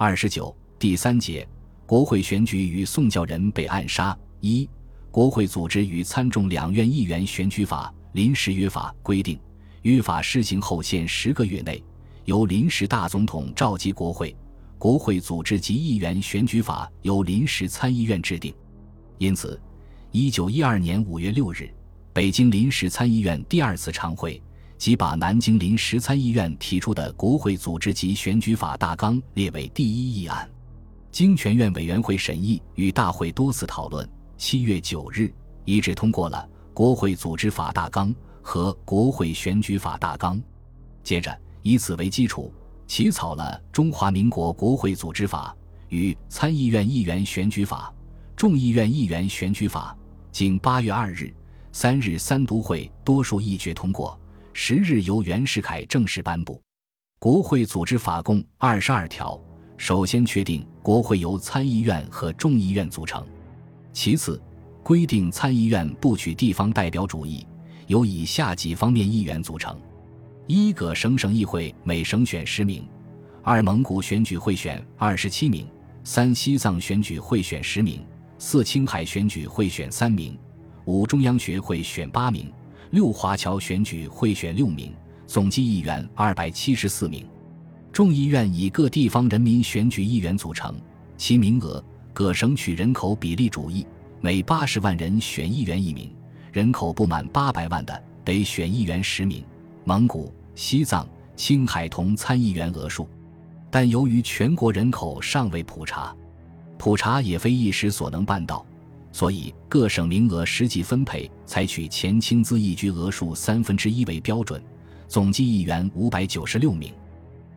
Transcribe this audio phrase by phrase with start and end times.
[0.00, 1.44] 二十九第三节，
[1.84, 4.16] 国会选举与宋教仁被暗杀。
[4.40, 4.70] 一、
[5.10, 9.36] 国会组织与参众两院议员选举法临时约法规定，
[9.82, 11.82] 约法施行后限十个月内，
[12.26, 14.36] 由临时大总统召集国会。
[14.78, 18.54] 国会组织及议员选举法由临时参议院制定。
[19.18, 19.60] 因此，
[20.12, 21.68] 一九一二年五月六日，
[22.12, 24.40] 北京临时参议院第二次常会。
[24.78, 30.48] 即把南京临时参议院提出的国会组织及选举法大纲列为第一议案，
[31.10, 35.32] 经全院委员会审议与大会多次讨论，七月九日
[35.64, 40.40] 一致通过了国会组织法大纲和国会选举法大纲。
[41.02, 42.52] 接着以此为基础，
[42.86, 45.54] 起草了《中华民国国会组织法》
[45.88, 47.92] 与《参议院议员选举法》
[48.36, 49.96] 《众议院议员选举法》，
[50.30, 51.34] 经八月二日、
[51.72, 54.16] 三日三读会多数议决通过。
[54.60, 56.60] 十日由袁世凯正式颁布，
[57.20, 59.40] 国会组织法共二十二条。
[59.76, 63.24] 首先确定国会由参议院和众议院组成，
[63.92, 64.42] 其次
[64.82, 67.46] 规定参议院不取地方代表主义，
[67.86, 69.80] 由以下几方面议员组成：
[70.48, 72.82] 一各省省议会每省选十名；
[73.44, 75.66] 二蒙古选举会选二十七名；
[76.02, 78.00] 三西藏选举会选十名；
[78.38, 80.32] 四青海选举会选三名；
[80.84, 82.52] 五中央学会选八名。
[82.90, 84.94] 六华侨选举会选六名，
[85.26, 87.26] 总计议员二百七十四名。
[87.92, 90.74] 众议院以各地方人民选举议员组成，
[91.16, 93.86] 其名额各省取人口比例主义，
[94.20, 96.14] 每八十万人选议员一名，
[96.50, 99.44] 人口不满八百万的得选议员十名。
[99.84, 103.08] 蒙古、西藏、青海同参议员额数，
[103.70, 106.14] 但由于全国人口尚未普查，
[106.78, 108.64] 普查也非一时所能办到。
[109.18, 114.62] 所以，各省名额实际分配采取前清资议居额数三分之一为标准，
[115.08, 116.94] 总计议员五百九十六名。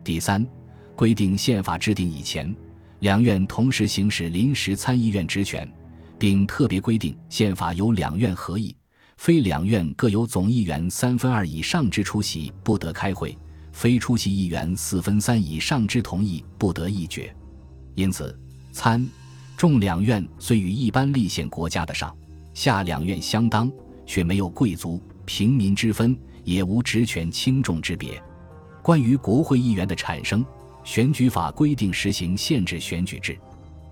[0.02, 0.44] 第三，
[0.96, 2.52] 规定宪法制定以前，
[2.98, 5.72] 两院同时行使临时参议院职权，
[6.18, 8.74] 并特别规定宪法由两院合议，
[9.16, 13.38] 非两院各有总议员三分二以上之出席不得开会，
[13.70, 17.32] 非出席议员四分三以上之同意不得议决。
[17.94, 18.36] 因此，
[18.72, 19.08] 参。
[19.62, 22.12] 众两院虽与一般立宪国家的上
[22.52, 23.70] 下两院相当，
[24.04, 28.20] 却没有贵族平民之分，也无职权轻重之别。
[28.82, 30.44] 关于国会议员的产生，
[30.82, 33.38] 选举法规定实行限制选举制。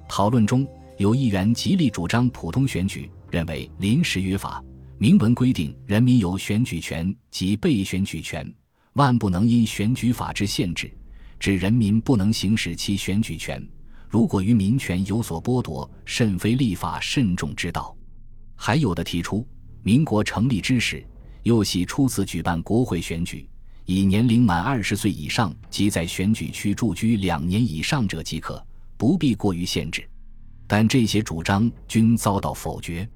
[0.08, 0.66] 讨论中
[0.98, 4.60] 有议员极力主张普通选举，认为临时约法
[4.98, 8.52] 明文规定人民有选举权及被选举权，
[8.94, 10.91] 万不能因选举法之限制，
[11.38, 13.64] 致人民不能行使其选举权。
[14.10, 17.97] 如果于民权有所剥夺，甚非立法慎重之道。
[18.56, 19.47] 还有的提出，
[19.84, 21.06] 民国成立之时，
[21.44, 23.49] 又系初次举办国会选举，
[23.84, 28.60] 以年龄满二十岁以上及在选举区住居两年以上者即可，
[28.97, 30.04] 不必过于限制。
[30.66, 33.09] 但这些主张均遭到否决。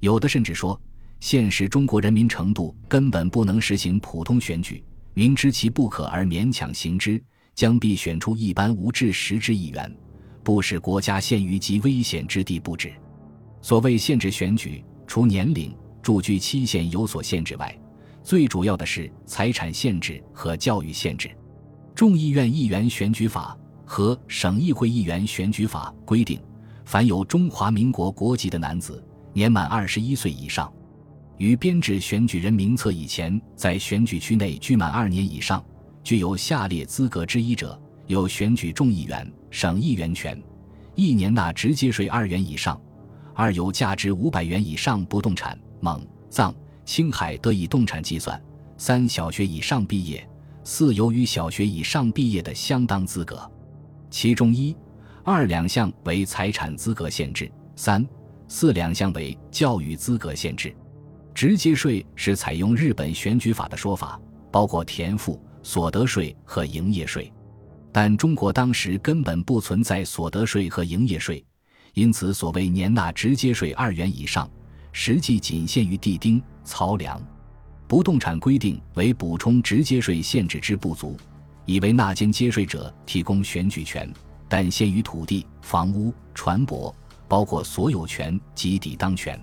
[0.00, 0.78] 有的甚至说，
[1.20, 4.82] 现实中国人民程度根本不能实行普通选举，
[5.14, 7.22] 明知其不可而勉强行之，
[7.54, 9.96] 将必选出一般无志识之议员。
[10.42, 12.92] 不使国家陷于极危险之地不止。
[13.60, 17.78] 所谓限制选举，除年龄、住居期限有所限制外，
[18.22, 21.30] 最主要的是财产限制和教育限制。
[21.94, 26.40] 众议院议员选举法和省议会议员选举法规定，
[26.84, 30.72] 凡有中华民国国籍的男子，年满二十一岁以上，
[31.38, 35.64] 于编制选举人名册以前，在选举区内居满二年以上，
[36.02, 37.80] 具有下列资格之一者。
[38.08, 40.42] 有选举众议员、省议员权，
[40.94, 42.74] 一年纳直接税二元以上；
[43.34, 46.52] 二有价值五百元以上不动产，蒙、藏、
[46.86, 48.34] 青海得以动产计算；
[48.78, 50.26] 三小学以上毕业；
[50.64, 53.48] 四有与小学以上毕业的相当资格。
[54.10, 54.74] 其中一、
[55.22, 58.04] 二两项为财产资格限制，三、
[58.48, 60.74] 四两项为教育资格限制。
[61.34, 64.18] 直接税是采用日本选举法的说法，
[64.50, 67.30] 包括田赋、所得税和营业税。
[67.92, 71.44] 但中国当时根本不存在所得税和营业税，
[71.92, 74.50] 因此所谓年纳直接税二元以上，
[74.92, 77.20] 实际仅限于地丁、漕粮。
[77.86, 81.18] 不动产规定为补充直接税限制之不足，
[81.66, 84.10] 以为纳间接税者提供选举权，
[84.48, 86.94] 但限于土地、房屋、船舶，
[87.28, 89.38] 包括所有权及抵当权。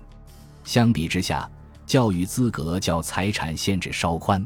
[0.64, 1.48] 相比之下，
[1.86, 4.44] 教育资格较财产限制稍宽。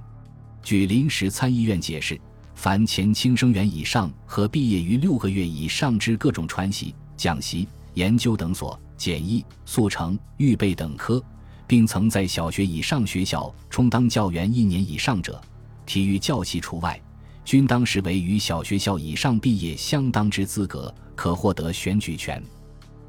[0.62, 2.20] 据临时参议院解释。
[2.54, 11.22] 凡前轻生员以上和毕业于六个月以上之各种传习、讲习、研究等所、简易、速成、预备等科，
[11.66, 15.40] 并曾在小学以上学校充当教员一年以上者，
[15.84, 16.98] 体育教习除外，
[17.44, 22.42] 均当视为与小学校以上毕业相当之资格，可获得选举权。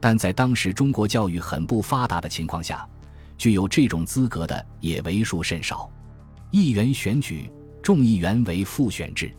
[0.02, 2.88] 但在当时中国教育很不发达的情况下，
[3.38, 5.90] 具有这种资格的也为数甚少。
[6.52, 7.50] 议员选举，
[7.86, 9.32] 众议员为复选制，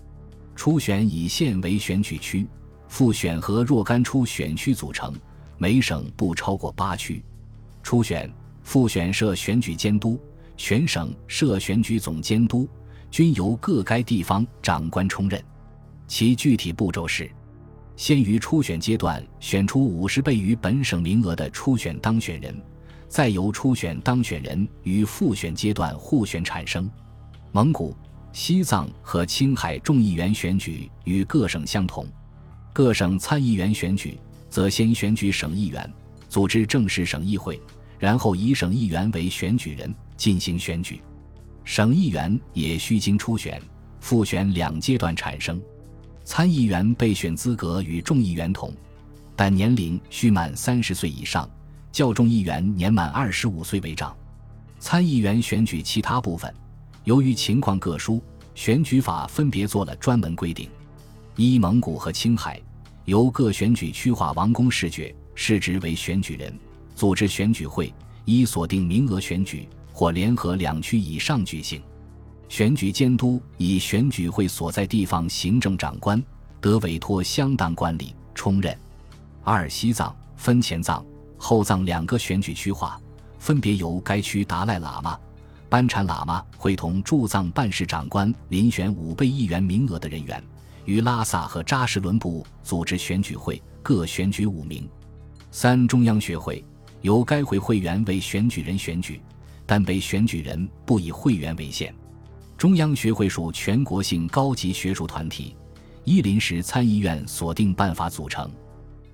[0.54, 2.46] 初选以县为选举区，
[2.86, 5.12] 复选和若干出选区组成，
[5.58, 7.20] 每省不超过八区。
[7.82, 8.32] 初选、
[8.62, 10.16] 复选设选举监督，
[10.56, 12.68] 全省设选举总监督。
[13.10, 15.42] 均由各该地方长官充任，
[16.06, 17.28] 其具体步骤是：
[17.96, 22.56] 先于初选阶段选出五十倍于本省名额的初选当选人，
[23.08, 26.88] 再由初选当选人与复选阶段互选产生。
[27.50, 27.96] 蒙古、
[28.36, 32.06] 西藏和青海众议员选举与各省相同，
[32.70, 35.90] 各省参议员选举则先选举省议员，
[36.28, 37.58] 组织正式省议会，
[37.98, 41.00] 然后以省议员为选举人进行选举。
[41.64, 43.58] 省议员也需经初选、
[44.00, 45.58] 复选两阶段产生，
[46.22, 48.70] 参议员备选资格与众议员同，
[49.34, 51.48] 但年龄需满三十岁以上，
[51.90, 54.14] 较众议员年满二十五岁为长。
[54.78, 56.54] 参议员选举其他部分，
[57.06, 58.20] 由于情况各殊，
[58.56, 60.68] 选举法分别做了专门规定：
[61.36, 62.60] 一、蒙古和青海
[63.04, 66.52] 由各选举区划王公示爵，世职为选举人，
[66.96, 67.94] 组织选举会，
[68.24, 69.68] 依锁定名额选举。
[69.92, 71.80] 或联合两区以上举行
[72.50, 76.22] 选举监督，以选举会所在地方行政长官
[76.60, 78.76] 得委托相当官吏充任。
[79.42, 81.02] 二、西藏分前藏、
[81.38, 83.00] 后藏两个选举区划，
[83.38, 85.18] 分别由该区达赖喇嘛、
[85.68, 90.42] 班禅喇嘛会同驻藏办事长官遴选五倍议员名额的人员，
[90.84, 94.88] 于拉萨和扎什伦布组织选举会，各选举五名。
[95.50, 96.64] 三、中央学会
[97.02, 99.20] 由该会会员为选举人选举。
[99.68, 101.92] 但被选举人不以会员为限。
[102.56, 105.56] 中央学会属全国性高级学术团体，
[106.04, 108.48] 依临时参议院所定办法组成。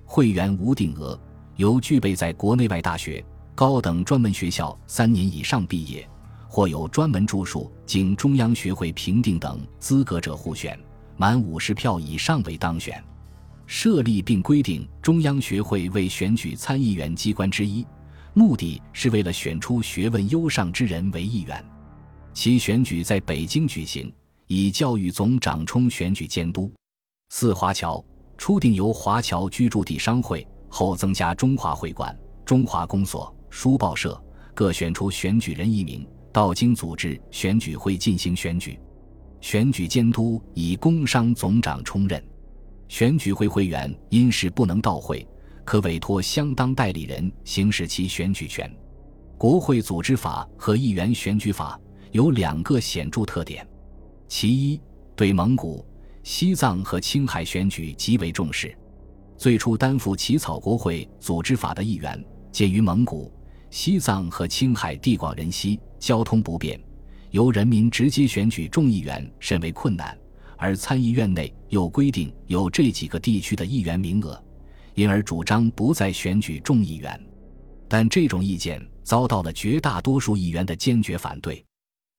[0.05, 1.19] 会员无定额，
[1.55, 3.25] 由具备在国内外大学、
[3.55, 6.07] 高等专门学校三年以上毕业，
[6.53, 10.79] 或有专门著述经中央学会评定等资格者互选，
[11.17, 13.03] 满五十票以上为当选。
[13.65, 17.83] 设立并规定中央学会为选举参议员机关之一。
[18.35, 21.65] 目的是为了选出学问优上之人为议员，
[22.35, 24.13] 其选举在北京举行，
[24.45, 26.71] 以教育总长充选举监督。
[27.31, 28.05] 四华侨
[28.37, 32.15] 初定由华侨居住地商会，后增加中华会馆、
[32.45, 34.23] 中华公所、书报社
[34.53, 38.77] 各选出选举人一名，到京组织选举会进行选举。
[39.39, 42.21] 选举监督以工商总长充任，
[42.87, 45.25] 选举会会员因事不能到会。
[45.65, 48.69] 可委托相当代理人行使其选举权。
[49.37, 51.79] 国会组织法和议员选举法
[52.11, 53.65] 有两个显著特点：
[54.27, 54.81] 其一，
[55.15, 55.85] 对蒙古、
[56.21, 58.77] 西藏和青海选举极为重视。
[59.37, 62.21] 最初担负起草国会组织法的议员，
[62.51, 63.31] 鉴于蒙古、
[63.73, 66.79] 西藏和青海地广人稀，交通不便，
[67.31, 70.15] 由人民直接选举众议员甚为困难，
[70.57, 74.39] 而参议院内又规定有这几个地区的议员名额。
[74.93, 77.19] 因而主张不再选举众议员，
[77.87, 81.65] 但这种意见遭到了绝大多数议员的坚决反对。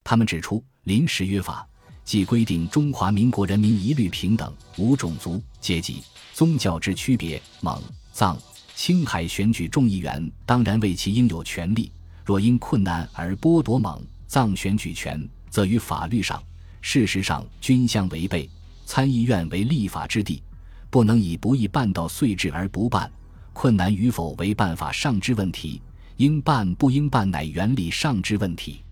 [0.02, 1.64] 他们指出，临时约法
[2.02, 6.02] 既规定中华民国人民一律平等，无种族、阶级、
[6.32, 7.80] 宗教之区别，蒙、
[8.12, 8.36] 藏、
[8.74, 11.90] 青海选举众议员当然为其应有权利。
[12.24, 16.42] 若因困难而剥夺蒙、藏选举权，则于法律上、
[16.80, 18.48] 事实上均相违背。
[18.86, 20.42] 参议院为立法之地。
[20.90, 23.10] 不能以不易办到遂至而不办，
[23.52, 25.82] 困难与否为办法上之问题，
[26.18, 28.84] 应办不应办乃原理上之问题。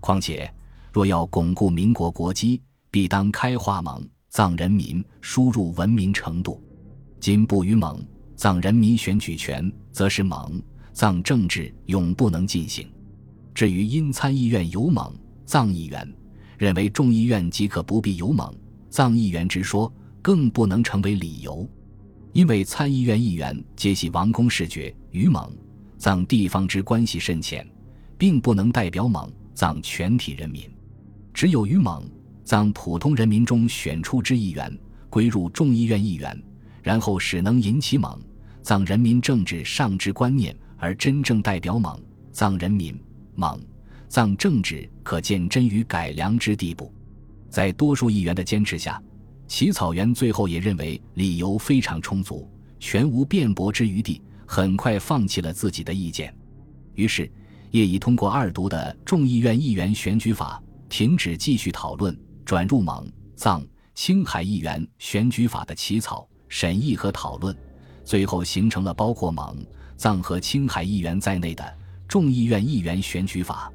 [0.00, 0.52] 况且，
[0.92, 2.60] 若要巩固民国国基，
[2.90, 6.60] 必当开化蒙藏人民输入文明程度。
[7.20, 8.04] 今不与蒙
[8.36, 10.62] 藏人民选举权，则是蒙
[10.92, 12.86] 藏政治永不能进行。
[13.54, 15.12] 至于因参议院有蒙
[15.44, 16.12] 藏议员，
[16.58, 18.52] 认为众议院即可不必有蒙
[18.90, 19.92] 藏议员之说。
[20.24, 21.68] 更不能成为理由，
[22.32, 25.54] 因为参议院议员皆系王公视爵，与蒙
[25.98, 27.70] 藏地方之关系甚浅，
[28.16, 30.62] 并不能代表蒙藏全体人民。
[31.34, 32.02] 只有与蒙
[32.42, 34.74] 藏普通人民中选出之议员，
[35.10, 36.42] 归入众议院议员，
[36.84, 38.16] 然后使能引起蒙
[38.62, 42.00] 藏人民政治上之观念，而真正代表蒙
[42.30, 42.96] 藏人民，
[43.34, 43.60] 蒙
[44.08, 46.92] 藏政治可见真于改良之地步。
[47.48, 49.02] 在多数议员的坚持下。
[49.46, 52.50] 起草员最后也认为理由非常充足，
[52.80, 56.34] 全无辩驳之余地，很快放弃了自己的意见。
[56.94, 57.30] 于是，
[57.70, 63.64] 业已通过二读的众议院议员选举法停止继续讨论，转入蒙藏
[63.94, 67.52] 青海议员选举法的起草、审议和讨论，
[68.04, 69.56] 最后形成了包括蒙、
[69.96, 73.68] 藏和青海议员在内的众议院议员选举法。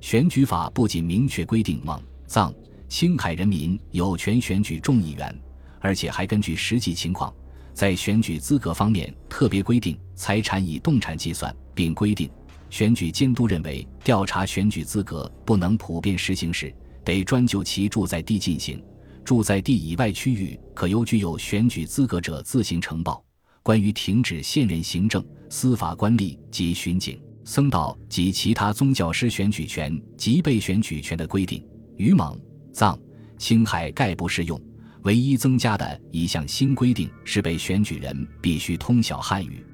[0.00, 2.50] 选举法不仅明确规定蒙、藏、
[2.88, 5.38] 青海人民有权选举众议员，
[5.80, 7.30] 而且还根据实际情况，
[7.74, 12.30] 在选举资格方面特别规定财产以动产计算，并规定
[12.70, 18.82] 选举监督认为调查选举资格不能普遍实行时，得专就其住在地进行。
[19.24, 23.24] 住在地以外区域，可由具有选举资格者自行呈报。
[23.62, 31.66] 关于停止现任行政、司法官吏及巡警、僧道及其他宗教师选举权及被选举权的规定，
[31.96, 32.38] 于蒙、
[32.72, 32.98] 藏、
[33.38, 34.60] 青海概不适用。
[35.04, 39.64] 唯一增加的一项新规定是，被选举人必须通晓汉语。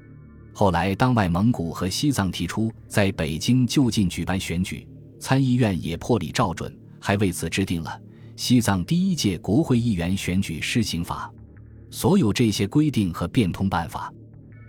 [0.53, 4.87] 后来，当外蒙古和西藏提出在北京就近举办选举，
[5.19, 7.99] 参议院也破例照准，还为此制定了。
[8.41, 11.31] 西藏第一届国会议员选举施行法，
[11.91, 14.11] 所有这些规定和变通办法，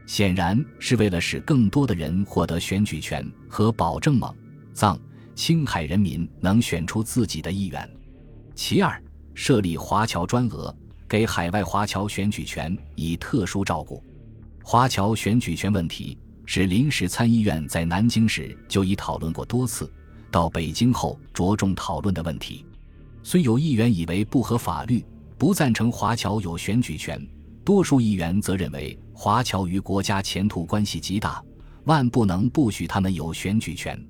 [0.05, 4.31] 显然是为了使更多的人获得选举权和保证蒙、
[4.75, 5.01] 藏、
[5.35, 7.91] 青海人民能选出自己的议员。
[8.55, 9.03] 其二，
[9.33, 10.77] 设立华侨专额，
[11.09, 14.05] 给海外华侨选举权以特殊照顾。
[14.63, 19.91] 华侨选举权问题是临时参议院在南京时就已讨论过多次，
[20.31, 22.67] 到北京后着重讨论的问题。
[23.25, 25.05] 虽有议员以为不合法律，
[25.39, 27.25] 不赞成华侨有选举权，
[27.65, 31.43] 多数议员则认为华侨与国家前途关系极大，
[31.85, 34.01] 万不能不许他们有选举权。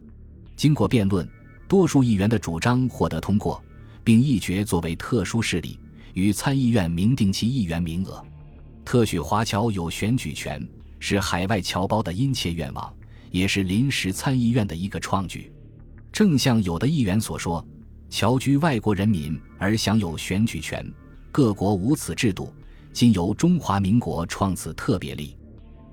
[0.57, 1.29] 经过辩论，
[1.69, 3.63] 多数议员的主张获得通过，
[4.03, 5.79] 并议决作为特殊势力，
[6.15, 8.25] 与参议院明定其议员名额，
[8.85, 10.67] 特许华侨有选举权，
[10.99, 12.93] 是海外侨胞的殷切愿望，
[13.31, 15.53] 也是临时参议院的一个创举。
[16.11, 17.65] 正像有的议员所说。
[18.13, 20.87] 侨居外国人民而享有选举权，
[21.33, 22.53] 各国无此制度，
[22.93, 25.35] 今由中华民国创此特别例。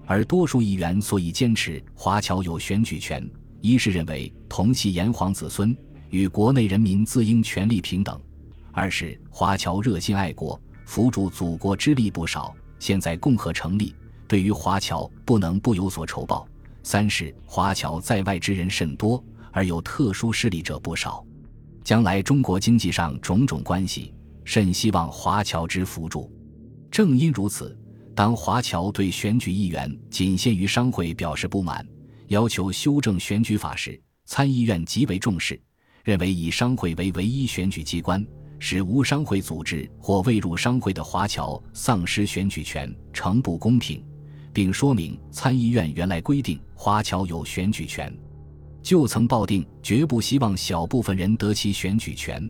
[0.05, 3.25] 而多数议员所以坚持华侨有选举权，
[3.61, 5.73] 一是认为同系炎黄子孙，
[6.09, 8.19] 与国内人民自应权利平等；
[8.73, 12.53] 二是华侨热心爱国，扶助祖国之力不少。
[12.79, 13.95] 现在共和成立，
[14.27, 16.45] 对于华侨不能不有所酬报；
[16.83, 19.23] 三是华侨在外之人甚多，
[19.53, 21.25] 而有特殊势力者不少。
[21.89, 26.31] 将来中国经济上种种关系，甚希望华侨之辅助。
[26.91, 27.75] 正因如此，
[28.13, 31.83] 当华侨对选举议员仅限于商会表示不满，
[32.27, 35.59] 要求修正选举法时，参议院极为重视，
[36.03, 38.23] 认为以商会为唯一选举机关，
[38.59, 44.05] 使无商会组织或未入商会的华侨丧失选举权，诚不公平，
[44.53, 48.15] 并说明参议院原来规定华侨有选举权。
[48.89, 52.49] 就曾抱定绝不希望小部分人得其选举权，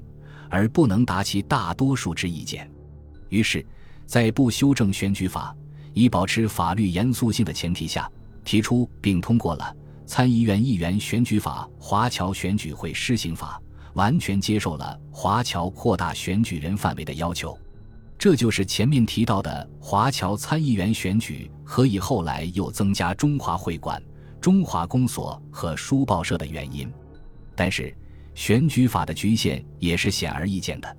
[0.50, 2.72] 而不能达其大多数之意见。
[3.28, 3.66] 于是，
[4.06, 5.54] 在不修正选举法，
[5.94, 8.10] 以保持法律严肃性的前提下，
[8.46, 13.62] 提出并通过了参议院议员选举法、华侨选举会施行法，
[13.96, 17.60] 完全接受了华侨扩大选举人范围的要求。
[18.18, 24.02] 这就是前面提到的华侨参议员选举，何以后来又增加中华会馆。
[24.42, 26.92] 中华公所和书报社的原因，
[27.56, 27.96] 但是
[28.34, 30.98] 选举法的局限也是显而易见的。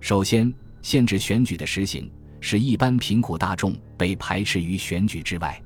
[0.00, 2.10] 首先，限制选举的实行，
[2.40, 5.60] 使一般贫苦大众被排斥于选举之外。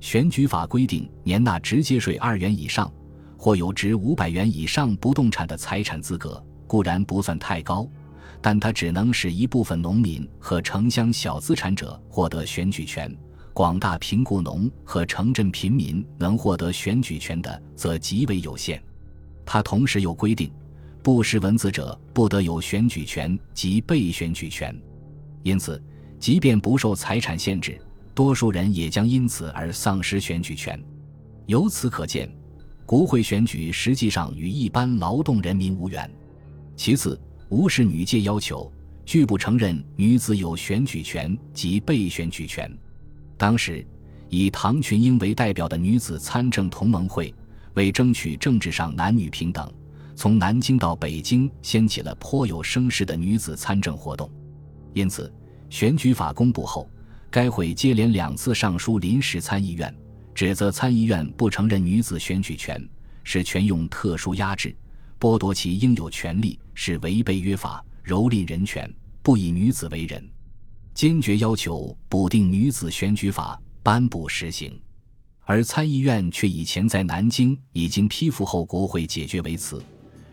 [0.00, 2.90] 选举法规定，年纳直接税二元以上，
[3.36, 7.86] 或有值五百元以上不动产的财产资格，固然不算太高，
[8.40, 13.14] 但它只能使一部分农民和城乡小资产者获得选举权。
[13.54, 18.82] 广大贫苦农和城镇贫民能获得选举权的，则极为有限。
[19.46, 20.50] 它同时又规定，
[21.04, 24.76] 不识文字者不得有选举权及被选举权。
[25.44, 25.80] 因此，
[26.18, 27.80] 即便不受财产限制，
[28.12, 30.82] 多数人也将因此而丧失选举权。
[31.46, 32.28] 由此可见，
[32.84, 36.10] 国会选举实际上与一般劳动人民无缘。
[36.74, 37.16] 其次，
[37.50, 38.68] 无视女界要求，
[39.06, 42.68] 拒不承认女子有选举权及被选举权。
[43.44, 43.86] 当时，
[44.30, 47.34] 以唐群英为代表的女子参政同盟会，
[47.74, 49.70] 为争取政治上男女平等，
[50.16, 54.32] 从南京到北京掀起了颇有声势的女子参政活动。
[54.94, 55.30] 因此，
[55.68, 56.88] 选举法公布后，
[57.30, 59.94] 该会接连两次上书临时参议院，
[60.34, 62.82] 指责参议院不承认女子选举权，
[63.24, 64.74] 使权用特殊压制，
[65.20, 68.90] 剥夺其应有权利，是违背约法，蹂躏人权，
[69.22, 70.26] 不以女子为人。
[70.94, 74.80] 坚决要求补定女子选举法颁布实行，
[75.40, 79.82] 而参议院却以前在南京已经批复后国会解决为辞。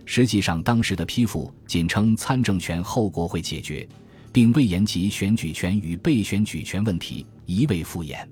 [0.05, 3.87] 实际上，当时的批复仅称参政权后国会解决，
[4.31, 8.23] 并未言及选举权与被选举权问题，一味敷衍。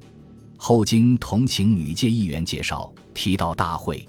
[0.56, 4.08] 后经同情女界议员介绍，提到大会，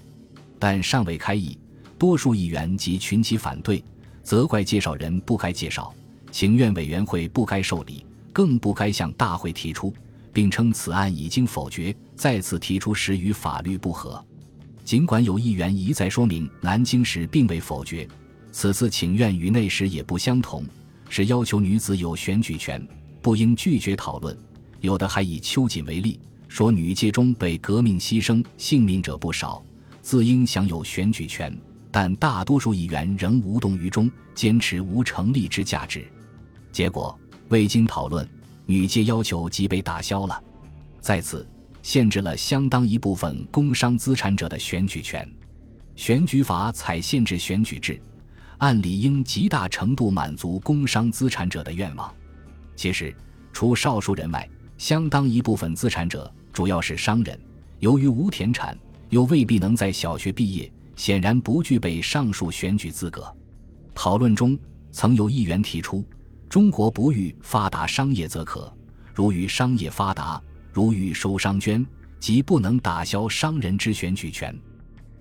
[0.59, 1.57] 但尚未开议，
[1.97, 3.83] 多数议员及群起反对，
[4.21, 5.91] 责怪介绍人不该介绍，
[6.31, 9.93] 请愿委员会不该受理，更不该向大会提出，
[10.31, 14.23] 并称此案已经否决，再次提出时与法律不合。
[14.83, 18.07] 尽管有议员一再说明南京时并未否决，
[18.51, 20.65] 此次请愿与那时也不相同，
[21.09, 22.85] 是要求女子有选举权，
[23.21, 24.37] 不应拒绝讨论。
[24.79, 26.19] 有的还以秋瑾为例。
[26.47, 29.63] 说女界中被革命牺牲性命者不少，
[30.01, 31.57] 自应享有选举权，
[31.89, 36.05] 但大多数议员仍无动于衷，坚持无成立之价值。
[36.69, 37.17] 结果
[37.51, 38.25] 未经讨论，
[38.65, 40.41] 女界要求即被打消了，
[41.01, 41.45] 在此
[41.83, 45.29] 限制了相当一部分工商资产者的选举权。
[45.97, 48.01] 选举法采限制选举制，
[48.59, 52.09] 按理应极大程度满足工商资产者的愿望。
[52.77, 53.13] 其实，
[53.51, 56.33] 除少数人外，相当一部分资产者。
[56.53, 57.37] 主要是商人，
[57.79, 58.77] 由于无田产，
[59.09, 63.33] 又未必能在小学毕业，显然不具备上述选举资格。
[63.93, 64.57] 讨论中
[64.91, 66.03] 曾有议员提出
[66.51, 68.69] ：“中国不欲发达商业则可，
[69.15, 70.41] 如欲商业发达，
[70.73, 71.85] 如欲收商捐，
[72.19, 74.53] 即不能打消商人之选举权。”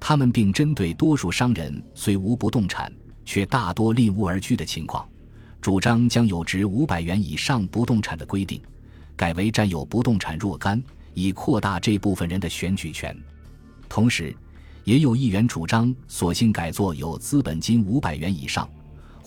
[0.01, 2.93] 他们并针对多数商人虽无不动产，
[3.25, 5.09] 却大多另屋而居的情况，
[5.61, 8.61] 主张将有值五百元以上不动产的规定，
[9.15, 10.83] 改为占有不动产若干。
[11.15, 13.17] 以扩大这部分人的选举权，
[13.89, 14.35] 同时，
[14.83, 18.69] 也有议员主张索性改作有资本金五百元以上，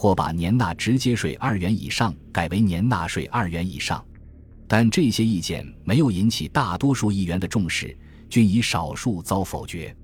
[0.03, 4.03] 或把年纳直接税二元以上改为年纳税二元以上。
[4.67, 7.97] 但这些意见没有引起大多数议员的重视，
[8.29, 9.95] 均以少数遭否决。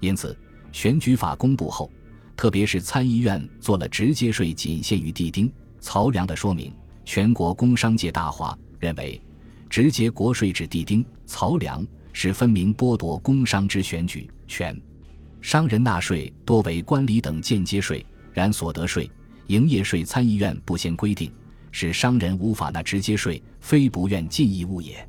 [0.00, 0.38] 因此，
[0.70, 1.90] 选举法公布后，
[2.36, 5.50] 特别是参议院做了直接税仅限于地丁、
[5.80, 6.70] 漕粮的说明，
[7.06, 9.18] 全国工商界大哗，认为。
[9.70, 14.78] 直接国税指地丁、漕粮，是分明剥夺工商之选举权。
[15.40, 19.10] 商人纳税多为官礼等间接税，然所得税、
[19.48, 21.32] 营业税参议院不先规定，
[21.70, 25.06] 使商人无法纳直接税，非不愿尽义务也。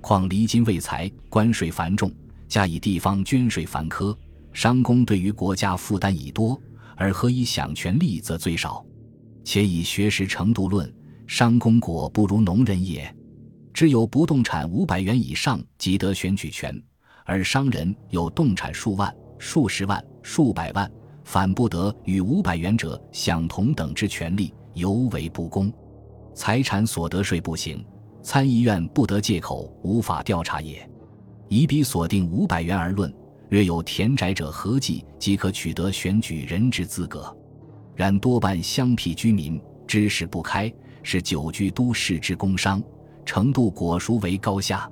[0.00, 2.10] 况离金未财，关税繁重，
[2.48, 4.16] 加以地方捐税繁苛，
[4.52, 6.60] 商工对于国家负担已多，
[6.96, 8.84] 而何以享权利则最少？
[9.44, 10.92] 且以学识程度论，
[11.26, 13.12] 商工果不如农人也。
[13.74, 16.80] 只有不动产五百元以上即得选举权，
[17.24, 20.88] 而商人有动产数万、数十万、数百万，
[21.24, 25.72] 反不得与五百元者享同等之权利，尤为不公。
[26.34, 27.84] 财产所得税不行，
[28.22, 30.88] 参议院不得借口无法调查也。
[31.48, 33.12] 以彼锁定五百元而论，
[33.50, 37.36] 略有田宅者合计即可取得选举人之资格，
[37.94, 42.82] 然多半乡僻居民知识不开，是久居都市之工商。
[43.24, 44.90] 程度果孰为高下？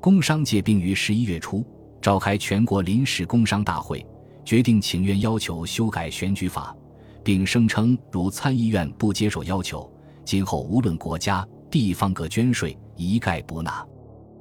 [0.00, 1.64] 工商界并于十一月初
[2.00, 4.04] 召开全国临时工商大会，
[4.44, 6.76] 决定请愿要求修改选举法，
[7.22, 9.90] 并声称如参议院不接受要求，
[10.24, 13.86] 今后无论国家地方各捐税一概不纳。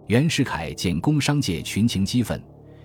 [0.08, 2.44] 袁世凯见工商界群情激愤，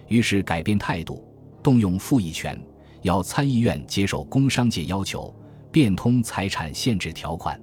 [0.09, 1.27] 于是改变态度，
[1.63, 2.61] 动用复议权，
[3.03, 5.35] 要参议院接受工商界要求，
[5.73, 7.61] 变通财产限制条款。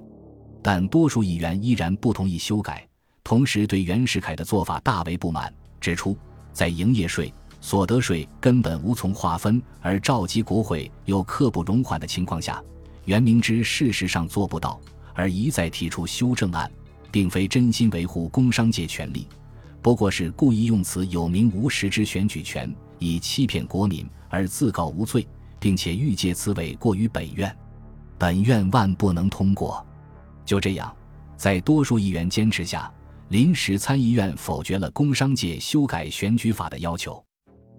[0.62, 2.86] 但多数议员依然不同意修改，
[3.24, 6.18] 同时对袁世凯的做法大为不满，指出
[6.52, 7.34] 在营业税、
[7.64, 12.62] 所得税根本无从划分，而召集国会又刻不容缓的情况下，
[13.06, 14.78] 袁明之事实上做不到，
[15.14, 16.70] 而一再提出修正案，
[17.10, 19.30] 并非真心维护工商界权利，
[19.82, 25.26] 不过是故意用此有名无实之选举权，以欺骗国民而自告无罪，
[25.58, 27.58] 并且欲借此诿过于本院，
[28.18, 29.84] 本院万不能通过。
[30.44, 30.94] 就这样，
[31.38, 32.92] 在多数议员坚持下，
[33.30, 37.24] 临时参议院否决了工商界修改选举法的要求。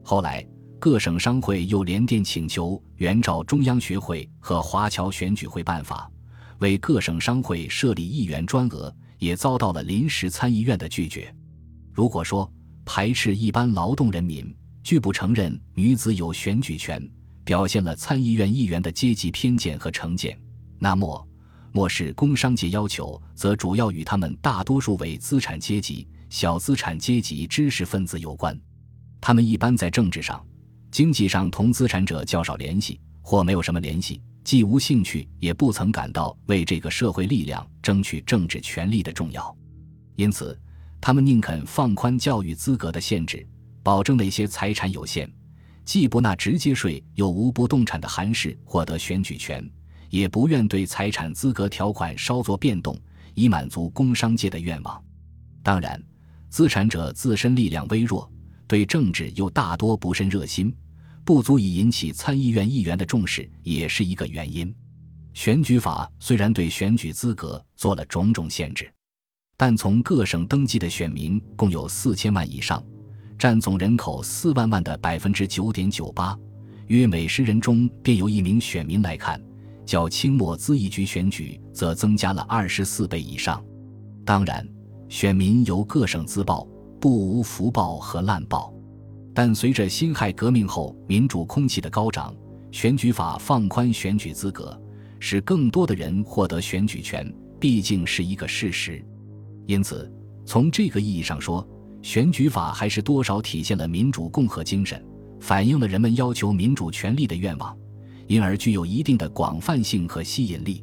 [0.06, 0.46] 后来，
[0.78, 6.10] 各省商会又联电请求原照中央学会和华侨选举会办法，
[6.58, 11.34] 为各省商会设立议员专额，也遭到了临时参议院的拒绝。
[11.90, 12.52] 如果说
[12.84, 17.02] 排斥一般劳动人民，拒不承认女子有选举权，
[17.42, 20.38] 表现了参议院议员的阶级偏见和成见，
[20.78, 21.26] 那么。
[21.72, 28.56] 漠视工商界要求，则主要与他们大多数为资产阶级、小资产阶级知识分子有关。
[29.26, 30.44] 他们一般在政治上、
[30.90, 39.56] 经济上同资产者较少联系，或没有什么联系，既无兴趣，也不曾感到为这个社会力量争取政治权利的重要。
[40.16, 40.60] 因此，
[41.00, 43.48] 他们宁肯放宽教育资格的限制，
[43.82, 45.26] 保证那些财产有限、
[45.86, 49.66] 既不纳直接税又无不动产的寒士获得选举权。
[50.10, 52.94] 也不愿对财产资格条款稍作变动，
[53.32, 55.02] 以满足工商界的愿望。
[55.62, 55.98] 当然，
[56.50, 58.30] 资产者自身力量微弱，
[58.66, 60.74] 对政治又大多不甚热心，
[61.24, 64.74] 不足以引起参议院议员的重视，也是一个原因。
[65.32, 68.92] 选举法虽然对选举资格做了种种限制，
[69.56, 72.82] 但从各省登记的选民共有四千万以上，
[73.38, 76.38] 占总人口四万万的百分之九点九八，
[76.86, 79.40] 约每十人中便有一名选民来看，
[79.84, 83.64] 较清末资议局选举则增加了二十四倍以上。
[84.24, 84.66] 当然。
[85.06, 86.66] 选民由各省自报，
[87.04, 88.72] 不无福报和烂报。
[89.34, 92.34] 但随着辛亥革命后民主空气的高涨，
[92.72, 94.74] 选举法放宽选举资格，
[95.20, 99.04] 使更多的人获得选举权，毕竟是一个事实。
[99.66, 100.10] 因此，
[100.46, 101.68] 从这个意义上说，
[102.00, 105.04] 选举法还是多少体现了民主共和精神，
[105.38, 107.76] 反映了人们要求民主权利的愿望，
[108.28, 110.82] 因而具有一定的广泛性和吸引力。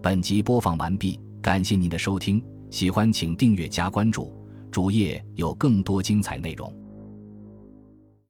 [0.00, 1.18] 本集播放完毕。
[1.40, 4.32] 感谢您的收听，喜欢请订阅加关注，
[4.70, 6.72] 主页有更多精彩内容。